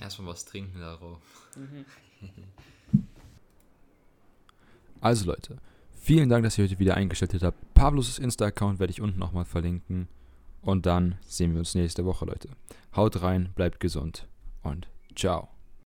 Erstmal 0.00 0.28
was 0.28 0.44
trinken 0.44 0.80
darauf. 0.80 1.20
Mhm. 1.56 1.84
Also 5.02 5.24
Leute, 5.24 5.56
vielen 5.98 6.28
Dank, 6.28 6.44
dass 6.44 6.58
ihr 6.58 6.64
heute 6.64 6.78
wieder 6.78 6.94
eingeschaltet 6.94 7.42
habt. 7.42 7.72
Pavlos 7.72 8.18
Insta-Account 8.18 8.78
werde 8.80 8.90
ich 8.90 9.00
unten 9.00 9.18
nochmal 9.18 9.46
verlinken. 9.46 10.08
Und 10.62 10.86
dann 10.86 11.16
sehen 11.26 11.52
wir 11.52 11.60
uns 11.60 11.74
nächste 11.74 12.04
Woche, 12.04 12.24
Leute. 12.24 12.48
Haut 12.94 13.22
rein, 13.22 13.50
bleibt 13.54 13.80
gesund 13.80 14.26
und 14.62 14.88
ciao. 15.14 15.48